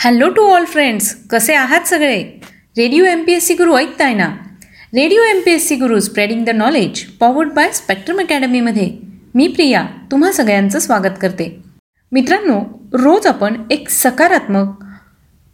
Hello 0.00 0.28
to 0.28 0.42
all 0.42 0.64
friends 0.64 1.16
कसे 1.30 1.54
आहात 1.54 1.80
सगळे? 1.80 2.22
Radio 2.78 3.04
M 3.04 3.24
P 3.24 3.32
S 3.32 3.46
C 3.46 3.54
Guru 3.54 3.76
ऐकताय 3.76 4.14
ना? 4.14 4.26
Radio 4.94 5.22
M 5.22 5.40
P 5.40 5.50
S 5.50 5.68
C 5.68 5.76
Guru 5.76 6.00
spreading 6.00 6.44
the 6.44 6.48
knowledge 6.48 7.04
powered 7.04 7.52
by 7.52 7.70
spectrum 7.72 8.20
अकॅडमीमध्ये 8.20 8.90
मी 9.34 9.48
प्रिया 9.48 9.84
तुम्हा 10.10 10.32
सगळ्यांचं 10.32 10.78
स्वागत 10.78 11.18
करते. 11.22 11.62
मित्रांनो 12.12 12.88
रोज 12.92 13.26
आपण 13.26 13.62
एक 13.70 13.88
सकारात्मक 13.88 14.84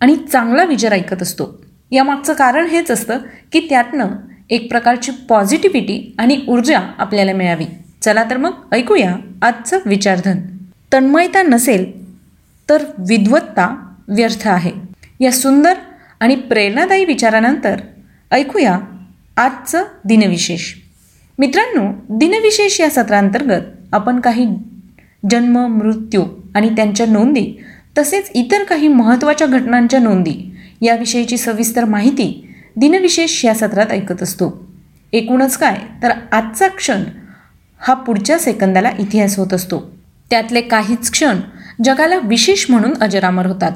आणि 0.01 0.17
चांगला 0.33 0.65
विचार 0.65 0.93
ऐकत 0.93 1.23
असतो. 1.23 1.65
यामागचं 1.91 2.33
कारण 2.33 2.67
हेच 2.67 2.91
असतं 2.91 3.19
की 3.53 3.67
त्यातनं 3.69 4.09
एक 4.51 4.71
प्रकारची 4.71 5.13
पॉझिटिव्हिटी 5.29 6.15
आणि 6.19 6.41
ऊर्जा 6.49 6.81
आपल्याला 6.99 7.33
मिळावी. 7.33 7.67
चला 8.03 8.25
तर 8.31 8.37
मग 8.37 8.53
ऐकूया 8.73 9.17
आजचं 9.43 9.79
विचारधन. 9.87 10.39
तन्मयता 10.93 11.43
नसेल 11.43 12.15
तर 12.69 12.85
विद्वत्ता 12.99 13.91
व्यर्थ 14.09 14.49
आहे. 14.49 14.73
या 15.21 15.33
सुंदर 15.33 15.75
आणि 16.21 16.37
प्रेरणादायी 16.37 17.05
विचारानंतर 17.05 17.81
ऐकूया 18.31 18.79
आजचं 19.37 19.85
दिनविशेष. 20.05 20.75
मित्रांनो 21.39 22.17
दिनविशेष 22.19 22.81
या 22.81 22.91
सत्रांतर्गत 22.91 23.63
आपण 23.93 24.21
काही 24.21 24.47
जन्म 25.31 25.59
मृत्यू 25.59 26.25
आणि 26.55 26.69
त्यांच्या 26.69 27.07
नोंदी 27.07 27.65
तसेच 27.99 28.31
इतर 28.35 28.65
काही 28.65 28.89
महत्त्वाच्या 28.89 29.47
घटनांच्या 29.47 30.01
नोंदी 30.01 30.57
याविषयीची 30.81 31.37
सविस्तर 31.37 31.85
माहिती 31.85 32.55
दिनविशेष 32.77 33.45
या 33.45 33.55
सत्रात 33.55 33.87
ऐकत 33.91 34.23
असतो. 34.23 34.67
एकूणच 35.13 35.57
काय 35.57 35.77
तर 36.03 36.11
आजचा 36.33 36.69
क्षण 36.69 37.03
हा 37.79 37.95
पुढच्या 37.95 38.39
सेकंदाला 38.39 38.91
इतिहास 38.99 39.39
होत 39.39 39.55
असतो. 39.55 39.97
त्यातले 40.31 40.61
काहीच 40.61 41.11
क्षण 41.11 41.37
जगाला 41.85 42.19
विशेष 42.19 42.67
म्हणून 42.71 42.95
अजरामर 43.01 43.47
होतात. 43.47 43.73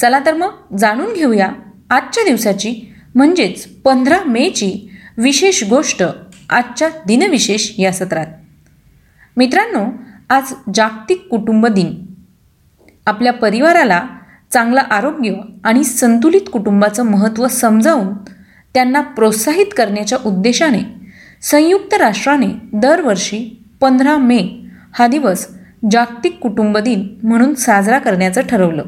चला 0.00 0.18
तर 0.26 0.34
मग 0.34 0.76
जाणून 0.76 1.12
घेऊया 1.12 1.52
आजच्या 1.90 2.24
दिवसाची 2.24 2.94
म्हणजेच 3.14 3.66
पंधरा 3.66 4.18
मेची 4.26 4.90
विशेष 5.18 5.64
गोष्ट 5.64 6.02
आजच्या 6.50 6.88
दिनविशेष 7.06 7.70
या 7.78 7.92
सत्रात. 7.92 8.26
मित्रांनो 9.36 9.86
आज 10.30 10.54
जागतिक 10.74 11.26
कुटुंब 11.28 11.66
दिन. 11.66 11.94
आपल्या 13.06 13.32
परिवाराला 13.32 14.02
चांगलं 14.52 14.80
आरोग्य 14.80 15.32
आणि 15.64 15.84
संतुलित 15.84 16.40
कुटुंबाचं 16.52 17.02
महत्त्व 17.02 17.48
समजावून 17.48 18.14
त्यांना 18.74 19.00
प्रोत्साहित 19.00 19.66
करण्याच्या 19.76 20.18
उद्देशाने 20.26 20.82
संयुक्त 21.42 21.94
राष्ट्राने 21.94 22.46
दरवर्षी 22.72 23.62
पंधरा 23.80 24.16
मे 24.16 24.60
हा 24.92 25.06
दिवस 25.06 25.48
जागतिक 25.90 26.38
कुटुंब 26.38 26.78
दिन 26.78 27.08
म्हणून 27.22 27.54
साजरा 27.54 27.98
करण्याचं 27.98 28.40
ठरवलं. 28.40 28.84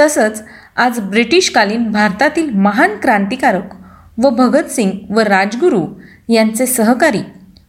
तसंच 0.00 0.44
आज 0.76 1.00
ब्रिटिशकालीन 1.00 1.92
भारतातील 1.92 2.50
महान 2.50 2.90
क्रांतिकारक 3.02 3.74
व 4.18 4.30
भगतसिंग 4.30 4.90
व 5.10 5.20
राजगुरू 5.20 5.86
यांचे 6.28 6.66
सहकारी 6.66 7.20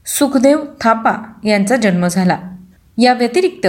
सुखदेव 0.06 0.60
थापा 0.82 1.12
यांचा 1.44 1.76
जन्म 1.76 2.08
झाला. 2.08 2.38
या 2.98 3.14
व्यतिरिक्त 3.14 3.68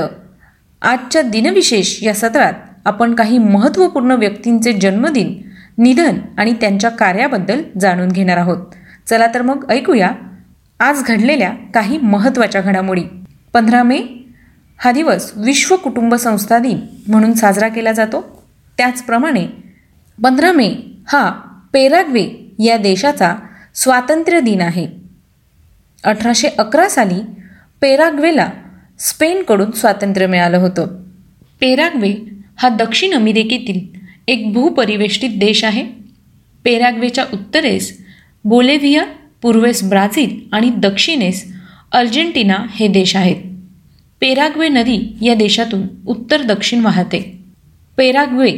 आजच्या 0.83 1.23
दिनविशेष 1.23 2.03
या 2.03 2.15
सत्रात 2.15 2.53
आपण 2.85 3.15
काही 3.15 3.39
महत्त्वपूर्ण 3.39 4.11
व्यक्तींचे 4.11 4.73
जन्मदिन 4.73 5.43
निधन 5.79 6.19
आणि 6.39 6.53
त्यांच्या 6.53 6.91
कार्याबद्दल 6.91 7.63
जाणून 7.81 8.09
घेणार 8.09 8.37
आहोत. 8.37 8.59
चला 9.07 9.27
तर 9.27 9.43
मग 9.43 9.71
ऐकूया 9.71 10.11
आज 10.81 11.03
घडलेल्या 11.05 11.53
काही 11.75 11.99
महत्त्वाच्या 11.99 12.61
घडामोडी. 12.61 13.05
पंधरा 13.53 13.83
मे 13.83 14.03
हा 14.79 14.93
दिवस 14.93 15.33
विश्व 15.37 15.77
कुटुंब 15.77 16.15
संस्था 16.15 16.59
दिन 16.59 16.81
म्हणून 17.09 17.33
साजरा 17.33 17.69
केला 17.69 17.93
जातो. 17.93 18.40
त्याचप्रमाणे 18.81 19.47
पंधरा 20.25 20.53
मे 20.53 20.75
हा 21.09 21.31
पेराग्वे 21.73 22.53
या 22.65 22.77
देशाचा 22.77 23.35
स्वातंत्र्य 23.75 24.41
दिन 24.41 24.61
आहे. 24.61 24.87
अठराशे 26.05 26.49
अकरा 26.49 26.89
साली 26.89 27.21
पेराग्वेला 27.81 28.49
स्पेनकडून 28.99 29.71
स्वातंत्र्य 29.71 30.27
मिळालं 30.27 30.57
होतं. 30.57 31.05
पेराग्वे 31.61 32.15
हा 32.57 32.69
दक्षिण 32.69 33.15
अमेरिकेतील 33.15 33.99
एक 34.29 34.53
भूपरिवेष्टित 34.53 35.31
देश 35.31 35.65
आहे. 35.65 35.85
पेराग्वेच्या 36.65 37.25
उत्तरेस 37.33 38.05
बोलेव्हिया 38.45 39.05
पूर्वेस 39.43 39.89
ब्राझील 39.89 40.49
आणि 40.53 40.71
दक्षिणेस 40.71 41.53
अर्जेंटिना 41.93 42.57
हे 42.71 42.89
देश 42.89 43.17
आहेत. 43.17 43.37
पेराग्वे 44.21 44.69
नदी 44.69 45.17
या 45.23 45.35
देशातून 45.35 45.83
उत्तर 46.07 46.43
दक्षिण 46.43 46.81
वाहते. 46.81 47.40
पेराग्वे 48.01 48.53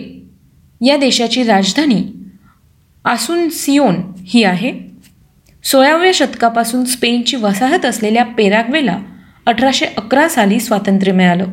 या 0.80 0.97
देशाची 0.97 1.42
राजधानी 1.42 2.04
आसुनसियोन 3.04 3.94
ही 4.26 4.44
आहे. 4.44 4.72
सोळाव्या 5.64 6.10
शतकापासून 6.14 6.84
स्पेनची 6.84 7.36
वसाहत 7.36 7.84
असलेल्या 7.84 8.25
पेराग्वेला 8.25 8.98
अठराशे 9.47 9.86
अकरा 9.86 10.28
साली 10.28 10.60
स्वातंत्र्य 10.60 11.12
मिळालं. 11.12 11.47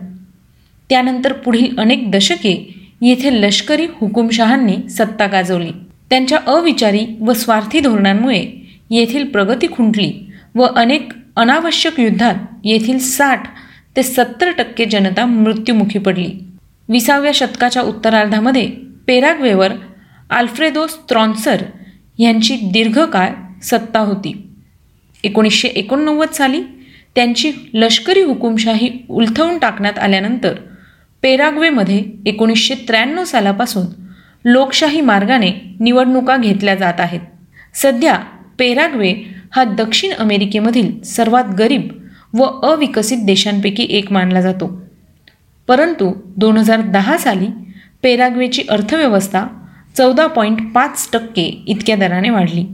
त्यानंतर 0.89 1.33
पुढील 1.33 1.79
अनेक 1.79 2.11
दशके 2.11 2.75
येथे 3.01 3.41
लष्करी 3.41 3.85
हुकुमशहांनी 3.85 4.89
सत्ता 4.89 5.25
गाजवली. 5.27 5.71
त्यांच्या 6.09 6.39
अविचारी 6.47 7.05
व 7.21 7.33
स्वार्थी 7.33 7.79
धोरणांमुळे 7.79 8.45
येथील 8.89 9.23
प्रगती 9.23 9.67
खुंटली 9.71 10.13
व 10.55 10.63
अनेक 10.63 11.11
अनावश्यक 11.35 11.99
युद्धात 11.99 12.35
येथील 12.63 12.99
साठ 12.99 13.43
ते 13.95 14.03
सत्तर 14.03 14.51
टक्के 14.51 14.85
जनता 14.85 15.25
मृत्युमुखी 15.25 15.99
पडली. 15.99 16.31
विसाव्या 16.89 17.31
शतकाच्या 17.33 17.81
उत्तरार्धामध्ये 17.81 18.69
पेराग्वेवर 19.07 19.71
आल्फ्रेदो 20.29 20.87
स्त्रॉन्सर 20.87 21.61
यांची 22.17 22.55
दीर्घकाळ 22.55 23.29
सत्ता 23.63 23.99
होती. 23.99 24.47
एकोणीसशे 25.23 25.67
एकोणनव्वद 25.67 26.29
साली 26.29 26.61
त्यांची 27.15 27.51
लष्करी 27.73 28.21
हुकुमशाही 28.21 28.89
उलथवून 29.09 29.57
टाकण्यात 29.57 29.99
आल्यानंतर 29.99 30.53
पेराग्वेमध्ये 31.21 32.03
एकोणीसशे 32.25 32.75
त्र्याण्णव 32.87 33.23
सालापासून 33.23 33.85
लोकशाही 34.45 35.01
मार्गाने 35.01 35.75
निवडणुका 35.79 36.37
घेतल्या 36.37 36.75
जात 36.75 36.99
आहेत. 36.99 37.19
सध्या 37.73 38.19
पेराग्वे 38.59 39.13
हा 39.51 39.63
दक्षिण 39.63 40.13
अमेरिकेमधील 40.13 41.01
सर्वात 41.01 41.43
गरीब 41.59 41.87
व 42.33 42.43
अविकसित 42.43 43.17
देशांपैकी 43.23 43.87
एक 43.89 44.11
मानला 44.11 44.41
जातो. 44.41 44.88
परंतु 45.69 46.11
दोन 46.37 46.57
हजार 46.57 46.81
दहा 46.81 47.17
साली 47.17 47.47
पेराग्वेची 48.03 48.61
अर्थव्यवस्था 48.69 49.47
चौदा 49.97 50.27
पॉईंट 50.27 50.71
पाच 50.75 51.09
टक्के 51.13 51.63
इतक्या 51.67 51.95
दराने 51.95 52.29
वाढली. 52.29 52.65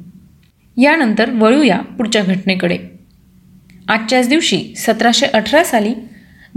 यानंतर 0.77 1.29
वळूया 1.29 1.77
पुढच्या 1.77 2.21
घटनेकडे. 2.23 2.77
आजच्याच 3.89 4.29
दिवशी 4.29 4.73
सतराशे 4.77 5.25
अठरा 5.25 5.63
साली 5.63 5.93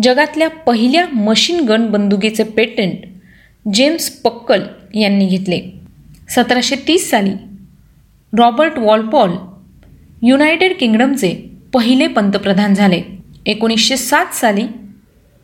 जगातल्या 0.02 0.50
पहिल्या 0.50 1.06
मशीन 1.14 1.60
गन 1.60 1.86
बंदुकीचे 1.86 2.44
पेटंट 2.44 2.98
जेम्स 3.74 4.10
पक्कल 4.10 4.62
यांनी 4.94 5.26
घेतले. 5.26 5.60
सतराशे 6.28 6.76
तीस 6.88 7.10
साली 7.10 7.32
रॉबर्ट 8.38 8.78
वॉलपॉल 8.78 9.30
युनायटेड 10.22 10.76
किंगडमचे 10.80 11.50
पहिले 11.74 12.06
पंतप्रधान 12.06 12.74
झाले. 12.74 13.02
एकोणीसशे 13.46 13.96
सात 13.96 14.34
साली 14.34 14.66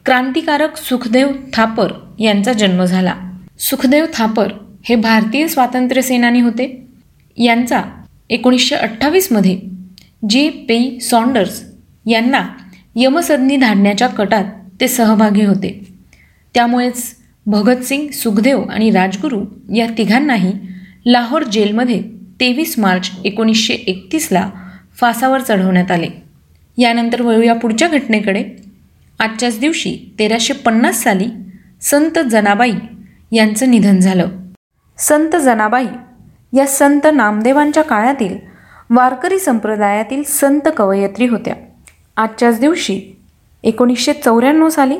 क्रांतिकारक 0.04 0.76
सुखदेव 0.76 1.28
थापर 1.52 1.92
यांचा 2.18 2.52
जन्म 2.52 2.84
झाला. 2.84 3.14
सुखदेव 3.58 4.06
थापर 4.14 4.52
हे 4.84 4.94
भारतीय 4.94 5.48
स्वातंत्र्य 5.48 6.02
सेनानी 6.02 6.40
होते. 6.40 6.86
यांचा 7.36 7.82
एकोणीसशे 8.30 8.74
अठ्ठावीसमध्ये 8.74 9.60
जे 10.30 10.50
पेई 10.68 10.98
सॉन्डर्स 10.98 11.62
यांना 12.06 12.48
यमसदनी 12.96 13.56
धाडण्याच्या 13.56 14.08
कटात 14.08 14.44
ते 14.80 14.88
सहभागी 14.88 15.44
होते. 15.44 15.86
त्यामुळेच 16.54 17.16
भगतसिंग 17.46 18.08
सुखदेव 18.08 18.62
आणि 18.62 18.90
राजगुरू 18.90 19.44
या 19.74 19.86
तिघांनाही 19.98 20.52
लाहोर 21.06 21.42
जेलमध्ये 21.42 22.02
तेवीस 22.40 22.78
मार्च 22.78 23.10
एकोणीसशे 23.24 23.74
एकतीसला 23.74 24.50
फासावर 25.00 25.40
चढवण्यात 25.40 25.90
आले. 25.90 26.08
यानंतर 26.78 27.22
वळूया 27.22 27.54
पुढच्या 27.54 27.88
घटनेकडे. 27.88 28.63
आजच्याच 29.18 29.58
दिवशी 29.58 30.14
तेराशे 30.18 30.54
पन्नास 30.54 31.02
साली 31.02 31.26
संत 31.82 32.18
जनाबाई 32.30 32.72
यांचं 33.32 33.70
निधन 33.70 33.98
झालं. 33.98 34.28
संत 34.98 35.36
जनाबाई 35.36 35.86
या 36.52 36.66
संत 36.66 37.06
नामदेवांच्या 37.14 37.82
काळातील 37.82 38.38
वारकरी 38.90 39.38
संप्रदायातील 39.38 40.22
संत 40.22 40.68
कवयत्री 40.76 41.26
होत्या. 41.26 41.54
आजच्याच 42.16 42.60
दिवशी 42.60 43.00
एकोणीसशे 43.62 44.12
चौऱ्याण्णव 44.12 44.68
साली 44.68 44.98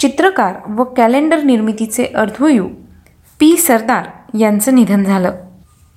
चित्रकार 0.00 0.54
व 0.68 0.84
कॅलेंडर 0.84 1.42
निर्मितीचे 1.42 2.04
अर्धवयू 2.04 2.68
पी. 3.40 3.56
सरदार 3.56 4.06
यांचं 4.38 4.74
निधन 4.74 5.04
झालं. 5.04 5.32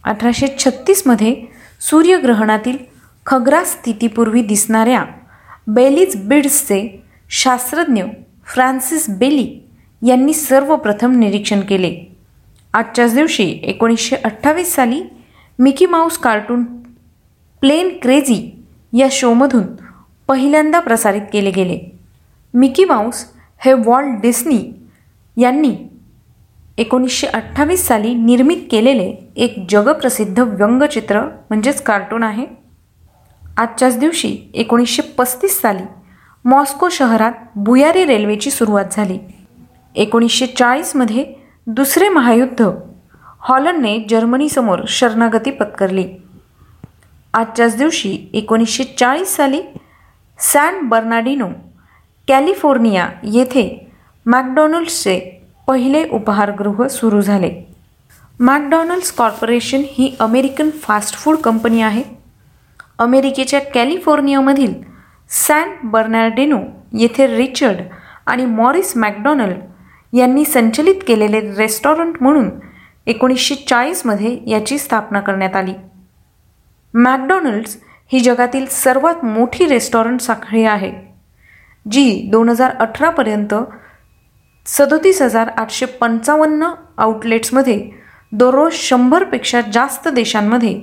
अठराशे 0.04 0.48
छत्तीसमध्ये 0.59 1.36
सूर्यग्रहणातील 1.81 2.77
खग्रास 3.25 3.71
स्थितीपूर्वी 3.71 4.42
दिसणाऱ्या 4.42 5.04
बेलीज 5.68 6.15
बिड्सचे 6.15 7.04
शास्त्रज्ञ 7.29 8.03
फ्रान्सिस 8.45 9.09
बेली 9.09 9.59
यांनी 10.07 10.33
सर्वप्रथम 10.33 11.19
निरीक्षण 11.19 11.62
केले. 11.62 11.95
आजच्याच 12.74 13.13
दिवशी 13.15 13.59
एकोणीसशे 13.63 14.15
अठ्ठावीस 14.15 14.74
साली 14.75 15.01
Mickey 15.59 15.85
Mouse 15.85 16.18
cartoon 16.18 16.63
Plane 17.62 17.89
Crazy 18.01 18.63
या 18.94 19.07
शोमधून 19.12 19.63
पहिल्यांदा 20.27 20.79
प्रसारित 20.79 21.21
केले 21.33 21.51
गेले. 21.51 21.79
मिकी 22.53 22.85
माऊस 22.85 23.25
हे 23.59 23.73
वॉल्ट 23.73 24.21
डिस्नी 24.21 24.59
यांनी 25.38 25.75
एकोणीसशे 26.77 27.27
अठ्ठावीस 27.27 27.88
साली 27.88 28.13
निर्मित 28.13 28.57
केलेले 28.71 29.13
एक 29.35 29.65
जगप्रसिद्ध 29.69 30.39
व्यंगचित्र 30.39 31.21
म्हणजेच 31.21 31.81
कार्टून 31.81 32.23
आहे. 32.23 32.45
आजच्याच 33.57 34.00
दिवशी 34.00 34.38
एकोणीसशे 34.53 35.01
पस्तीस 35.01 35.62
साली 35.62 35.83
मॉस्को 36.45 36.89
शहरात 36.89 37.31
भुयारी 37.55 38.05
रेल्वेची 38.05 38.51
सुरुवात 38.51 38.85
झाली. 38.91 39.19
एकोणीसशे 39.95 40.45
चाळीसमध्ये 40.47 41.25
दुसरे 41.67 42.09
महायुद्ध. 42.09 42.69
हॉलंडने 43.41 43.97
जर्मनीसमोर 44.09 44.79
शरणागती 44.87 45.51
पत्करली. 45.51 46.05
आजच्याच 47.33 47.77
दिवशी 47.77 48.17
एकोणीसशे 48.33 48.83
चाळीस 48.83 49.35
साली 49.35 49.61
सॅन 50.39 50.79
बर्नाडिनो 50.81 51.47
कॅलिफोर्निया 52.27 53.07
येथे 53.23 53.91
मॅकडॉनल्ड्सचे 54.25 55.19
पहिले 55.67 56.07
उपहारगृह 56.09 56.87
सुरू 56.87 57.21
झाले. 57.21 57.51
मॅकडॉनल्ड्स 58.39 59.11
कॉर्पोरेशन 59.11 59.81
ही 59.85 60.15
अमेरिकन 60.19 60.69
फास्ट 60.69 61.15
फूड 61.15 61.37
कंपनी 61.37 61.81
आहे. 61.81 62.03
अमेरिकेच्या 62.99 63.59
कॅलिफोर्नियामधील 63.73 64.73
सॅन 65.29 65.74
बर्नार्डिनो 65.83 66.59
येथे 67.00 67.27
रिचर्ड 67.27 67.81
आणि 68.25 68.45
मॉरिस 68.45 68.95
मॅकडॉनल्ड 68.97 70.18
यांनी 70.18 70.45
संचलित 70.45 71.01
केलेले 71.07 71.39
रेस्टॉरंट 71.57 72.15
म्हणून 72.21 72.50
एकोणीसशे 73.07 73.56
चाळीसमध्ये 73.56 74.38
याची 74.47 74.77
स्थापना 74.77 75.19
करण्यात 75.19 75.56
आली. 75.56 75.74
मॅकडॉनल्ड्स 76.94 77.77
ही 78.12 78.19
जगातील 78.19 78.65
सर्वात 78.65 79.25
मोठी 79.25 79.65
रेस्टॉरंट 79.65 80.21
साखळी 80.21 80.63
आहे 80.63 80.91
जी 81.91 82.30
दोन 82.31 82.50
हजार 82.50 82.75
अठरापर्यंत 82.80 83.53
सदोतीस 84.65 85.21
हजार 85.21 85.50
आठशे 85.57 85.85
पंचावन्न 85.85 86.68
आउटलेट्समध्ये 86.97 87.89
दररोज 88.31 88.73
शंभरपेक्षा 88.73 89.62
जास्त 89.73 90.07
देशांमध्ये 90.07 90.80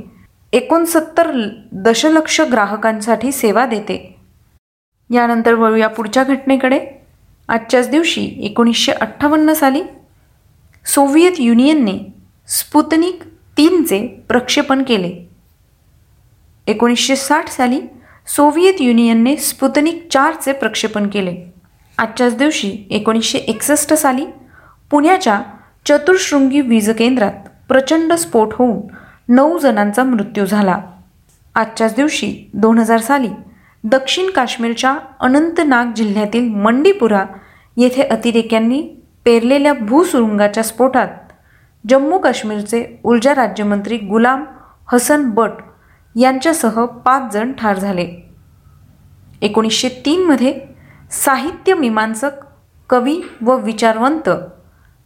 एकोणसत्तर 0.52 1.30
दशलक्ष 1.72 2.40
ग्राहकांसाठी 2.40 3.32
सेवा 3.32 3.66
देते. 3.66 4.13
यानंतर 5.10 5.54
वळूया 5.54 5.88
पुढच्या 5.88 6.24
घटनेकडे. 6.24 6.80
आजच्याच 7.48 7.90
दिवशी 7.90 8.24
एकोणीसशे 8.38 8.92
अठ्ठावन्न 8.92 9.52
साली 9.52 9.82
सोव्हिएत 10.86 11.32
युनियनने 11.38 11.98
स्पुतनिक 12.48 13.22
तीनचे 13.56 14.06
प्रक्षेपण 14.28 14.82
केले. 14.82 15.12
एकोणीसशे 16.66 17.16
साठ 17.16 17.48
साली 17.48 17.80
सोव्हिएत 18.26 18.80
युनियनने 18.80 19.36
स्पुतनिक 19.36 20.08
चारचे 20.10 20.52
प्रक्षेपण 20.52 21.08
केले. 21.08 21.36
आजच्याच 21.98 22.36
दिवशी 22.36 22.86
एकोणीसशे 22.90 23.38
एकसष्ट 23.38 23.94
साली 23.94 24.26
पुण्याच्या 24.90 25.40
चतुर्शृंगी 25.86 26.60
वीज 26.60 26.90
केंद्रात 26.90 27.32
प्रचंड 27.68 28.12
स्फोट 28.12 28.54
होऊन 28.54 28.80
नऊ 29.28 29.58
जणांचा 29.58 30.04
मृत्यू 30.04 30.46
झाला. 30.46 30.80
आजच्याच 31.54 31.94
दिवशी 31.94 32.50
दोन 32.54 32.78
हजार 32.78 33.00
साली 33.00 33.28
दक्षिण 33.84 34.30
काश्मीरच्या 34.30 34.98
अनंतनाग 35.20 35.86
जिल्ह्यातील 35.96 36.48
मंडीपुरा 36.48 37.24
येथे 37.76 38.02
अतिरेक्यांनी 38.02 38.82
पेरलेल्या 39.24 39.72
भूसुरुंगाच्या 39.72 40.62
स्फोटात 40.62 41.08
जम्मू 41.88 42.18
काश्मीरचे 42.18 43.00
ऊर्जा 43.04 43.34
राज्यमंत्री 43.34 43.96
गुलाम 43.98 44.44
हसन 44.92 45.30
बट 45.30 45.50
यांच्यासह 46.16 46.84
पाच 46.84 47.32
जण 47.32 47.52
ठार 47.52 47.78
झाले. 47.78 48.08
एकोणीसशे 49.42 49.88
तीनमध्ये 49.88 50.60
साहित्य 51.10 51.74
मीमांसक 51.74 52.30
कवी 52.90 53.20
व 53.42 53.56
विचारवंत 53.56 54.28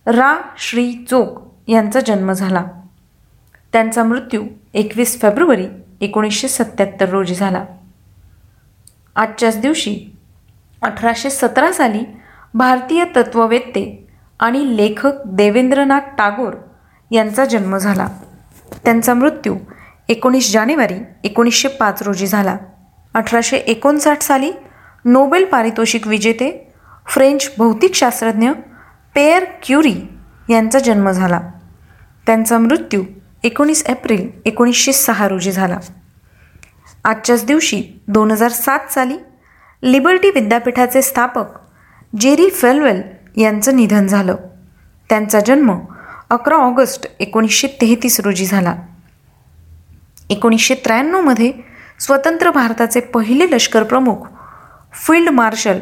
रा. 0.07 0.43
श्री. 0.59 0.93
चोक 1.11 1.43
यांचा 1.69 2.01
जन्म 2.01 2.33
झाला. 2.33 2.65
त्यांचा 3.73 4.05
मृत्यू 4.05 4.45
एकवीस 4.75 5.21
फेब्रुवारी 5.23 5.67
एकोणीसशे 6.01 6.49
सत्याहत्तर 6.49 7.09
रोजी 7.09 7.35
झाला. 7.35 7.65
आजच्याच 9.19 9.61
दिवशी 9.61 10.17
अठराशे 10.83 11.31
सतरा 11.31 11.73
साली 11.73 12.05
भारतीय 12.55 13.05
तत्ववेत्ते 13.17 14.09
आणि 14.41 14.77
लेखक 14.77 15.13
देवेंद्रनाथ 15.27 16.01
टागोर 16.19 16.55
यांचा 17.11 17.45
जन्म 17.45 17.77
झाला. 17.79 18.09
त्यांचा 18.85 19.15
मृत्यू 19.15 19.57
एकोणीस 20.09 20.53
जानेवारी 20.53 20.95
एकोणीसशे 21.25 21.69
पाच 21.69 22.03
रोजी 22.03 22.27
झाला. 22.27 22.57
अठराशे 23.15 23.57
एकोणसाठ 23.57 24.23
साली 24.23 24.53
नोबेल 25.05 25.45
पारितोषिक 25.45 26.07
विजेते 26.07 26.73
फ्रेंच 27.07 27.53
भौतिकशास्त्रज्ञ 27.59 28.51
पेअर 29.15 29.45
क्युरी 29.63 29.97
यांचा 30.51 30.79
जन्म 30.79 31.11
झाला. 31.11 31.41
त्यांचा 32.27 32.59
मृत्यू 32.59 33.05
एकोणीस 33.45 33.87
एप्रिल 33.87 34.31
एकोणीसशे 34.45 34.93
सहा 34.93 35.29
रोजी 35.29 35.53
झाला. 35.53 35.79
आजच्याच 37.05 37.45
दिवशी 37.45 37.83
दोन 38.09 38.31
हजार 38.31 38.51
सात 38.51 38.93
साली 38.93 39.17
लिबर्टी 39.83 40.31
विद्यापीठाचे 40.31 41.03
स्थापक 41.03 41.45
जेरी 42.21 42.51
फेलवेल 42.51 43.03
यांचं 43.37 43.77
निधन 43.77 44.07
झालं. 44.07 44.37
त्यांचा 45.09 45.41
जन्म 45.41 45.79
अकरा 46.31 46.55
ऑगस्ट 46.55 47.07
एकोणीसशे 47.21 47.69
तेहतीस 47.81 48.21
रोजी 48.21 48.47
झाला. 48.47 48.75
एकोणीसशे 50.31 50.75
त्र्याण्णवमध्ये 50.75 51.53
स्वतंत्र 52.01 52.51
भारताचे 52.51 53.01
पहिले 53.01 53.51
लष्कर 53.51 53.83
प्रमुख 53.83 54.17
field 54.93 55.29
marshal 55.29 55.79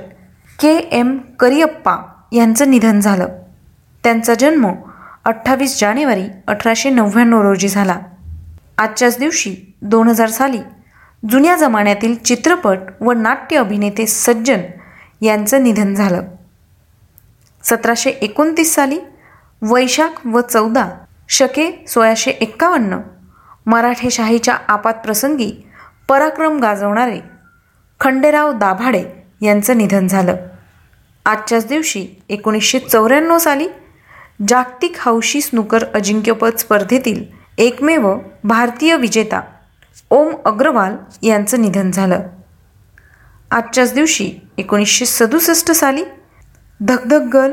K 0.58 0.76
M 0.92 1.18
Cariappa 1.38 1.96
यांचं 2.32 2.70
निधन 2.70 3.00
झालं. 3.00 3.28
त्यांचा 4.04 4.34
जन्म 4.34 4.72
अठ्ठावीस 5.24 5.80
जानेवारी 5.80 6.24
अठराशे 6.46 6.90
नव्याण्णव 6.90 7.42
रोजी 7.42 7.68
झाला. 7.68 7.96
आजच्याच 8.78 9.18
दिवशी 9.18 9.56
दोन 9.82 10.08
हजार 10.08 10.28
साली 10.28 10.58
जुन्या 11.30 11.56
जमान्यातील 11.56 12.14
चित्रपट 12.14 12.78
व 13.00 13.12
नाट्य 13.12 13.56
अभिनेते 13.56 14.06
सज्जन 14.06 14.60
यांचं 15.20 15.62
निधन 15.62 15.94
झालं. 15.94 16.22
सतराशे 17.62 18.10
एकोणतीस 18.10 18.74
साली 18.74 18.98
वैशाख 19.62 20.26
व 20.26 20.40
चौदा 20.40 20.88
शके 21.28 21.84
सोळाशे 21.88 22.30
एक्कावन्न 22.30 22.98
मराठेशाहीच्या 23.66 24.56
आपात 24.68 24.94
प्रसंगी 24.94 25.52
पराक्रम 26.08 26.60
गाजवणारे 26.60 27.20
खंडेराव 28.00 28.52
दाभाडे 28.52 29.04
यांचं 29.42 29.78
निधन 29.78 30.06
झालं. 30.06 30.36
आजच्याच 31.24 31.66
दिवशी 31.66 32.06
एकोणीसशे 32.28 32.78
चौऱ्याण्णव 32.78 33.38
साली 33.38 33.68
जागतिक 34.48 34.96
हौशी 34.98 35.40
स्नूकर 35.40 35.84
अजिंक्यपद 35.94 36.56
स्पर्धेतील 36.56 37.24
एकमेव 37.58 38.18
भारतीय 38.44 38.96
विजेता 38.96 39.40
ओम 40.10 40.34
अग्रवाल 40.44 40.96
यांचं 41.22 41.62
निधन 41.62 41.90
झालं. 41.90 42.20
आजच्याच 43.50 43.94
दिवशी 43.94 44.32
एकोणीसशे 44.58 45.06
सदुसष्ट 45.06 45.70
साली 45.70 46.04
धगधग 46.80 47.28
गर्ल 47.28 47.52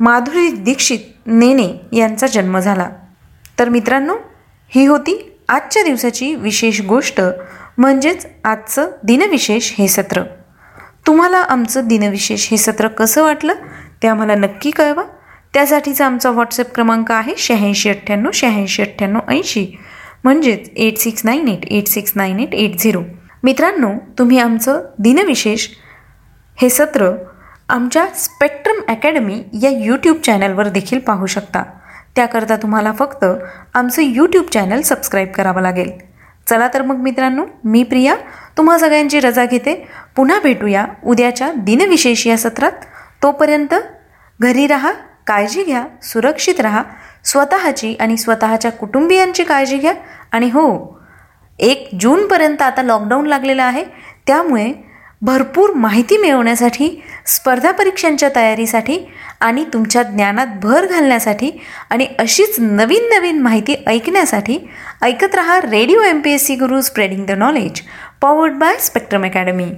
माधुरी 0.00 0.50
दीक्षित 0.50 0.98
नेने 1.26 1.96
यांचा 1.96 2.26
जन्म 2.26 2.58
झाला. 2.58 2.90
तर 3.58 3.68
मित्रांनो 3.68 4.14
ही 4.68 4.86
होती 4.86 5.38
आजच्या 5.48 5.82
दिवसाची 5.82 6.34
विशेष 6.34 6.80
गोष्ट 6.80 7.20
म्हणजेच 7.78 8.26
आजचं 8.44 8.90
दिनविशेष 9.02 9.72
हे 9.78 9.88
सत्र. 9.88 10.22
तुम्हाला 11.06 11.38
आमचं 11.38 11.88
दिनविशेष 11.88 12.50
हे 12.50 12.56
सत्र 12.56 12.88
कसं 12.88 13.22
वाटलं 13.22 13.54
ते 14.02 14.08
आम्हाला 14.08 14.34
नक्की 14.34 14.70
कळवा. 14.70 15.02
त्यासाठीचा 15.54 16.06
आमचा 16.06 16.30
व्हॉट्सअप 16.30 16.74
क्रमांक 16.74 17.12
आहे 17.12 17.34
शहाऐंशी 17.38 17.90
अठ्ठ्याण्णव 17.90 18.30
शहाऐंशी 18.34 18.82
अठ्ठ्याण्णव 18.82 19.20
ऐंशी. 19.28 19.66
म्हणजेच 20.24 20.70
eight 20.76 20.98
six 20.98 21.22
nine 21.24 21.48
eight 21.48 21.64
eight 21.64 21.86
six 21.86 22.12
nine 22.16 22.40
eight 22.40 22.54
eight 22.54 22.78
zero 22.78 23.02
मित्रांनो 23.42 23.90
तुम्ही 24.18 24.38
आमचं 24.38 24.82
दिनविशेष 24.98 25.68
हे 26.60 26.68
सत्र 26.68 27.12
आमच्या 27.68 28.06
स्पेक्ट्रम 28.14 28.74
अकॅडमी 28.88 29.44
या 29.62 29.70
यूट्यूब 29.70 30.16
चॅनलवर 30.16 30.68
देखील 30.68 30.98
पाहू 30.98 31.26
शकता. 31.26 31.62
त्याकरता 32.16 32.56
तुम्हाला 32.56 32.92
फक्त 32.92 33.24
आमचं 33.74 34.02
यूट्यूब 34.02 34.44
चॅनल 34.44 34.80
सबस्क्राईब 34.80 35.28
करावं 35.28 35.62
लागेल. 35.62 35.90
चला 36.48 36.68
तर 36.74 36.82
मग 36.82 36.96
मित्रांनो 36.96 37.44
मी 37.64 37.82
प्रिया 37.82 38.16
तुम्हा 38.56 38.78
सगळ्यांची 38.78 39.20
रजा 39.20 39.44
घेते. 39.44 39.88
पुन्हा 40.16 40.40
भेटूया 40.40 40.86
उद्याच्या 41.04 41.52
दिनविशेष 41.52 42.26
या 42.26 42.38
सत्रात. 42.38 42.72
तोपर्यंत 43.22 43.74
घरी 44.40 44.66
राहा 44.66 44.92
काळजी 45.26 45.64
घ्या 45.64 45.84
सुरक्षित 46.02 46.60
राहा. 46.60 46.82
स्वतःची 47.24 47.96
आणि 48.00 48.16
स्वतःच्या 48.16 48.72
कुटुंबियांची 48.72 49.44
काळजी 49.44 49.76
घ्या. 49.76 49.92
आणि 50.32 50.48
हो 50.48 50.96
एक 51.58 51.88
जूनपर्यंत 52.00 52.62
आता 52.62 52.82
लॉकडाऊन 52.82 53.26
लागलेलं 53.26 53.62
आहे. 53.62 53.84
त्यामुळे 54.26 54.72
भरपूर 55.22 55.72
माहिती 55.74 56.16
मिळवण्यासाठी 56.16 57.02
स्पर्धा 57.26 57.70
परीक्षांच्या 57.70 58.28
तयारीसाठी 58.36 58.98
आणि 59.40 59.64
तुमच्या 59.72 60.02
ज्ञानात 60.02 60.46
भर 60.62 60.86
घालण्यासाठी 60.86 61.50
आणि 61.90 62.06
अशीच 62.18 62.56
नवीन 62.58 63.08
नवीन 63.14 63.38
माहिती 63.38 63.84
ऐकण्यासाठी 63.86 64.58
ऐकत 65.02 65.34
रहा 65.34 65.60
radio 65.60 66.00
M 66.00 66.20
P 66.20 66.32
S 66.32 66.46
C 66.46 66.54
Guru 66.54 66.80
spreading 66.80 67.26
the 67.26 67.30
knowledge 67.30 67.80
powered 68.20 68.52
by 68.52 68.76
spectrum 68.78 69.24
academy 69.24 69.72